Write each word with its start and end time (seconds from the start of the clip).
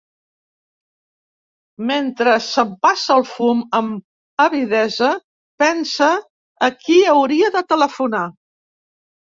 Mentre 1.89 2.33
s'empassa 2.45 3.19
el 3.21 3.27
fum 3.33 3.61
amb 3.81 4.43
avidesa 4.47 5.13
pensa 5.67 6.11
a 6.69 6.73
qui 6.83 7.01
hauria 7.15 7.55
de 7.61 7.67
telefonar. 7.73 8.27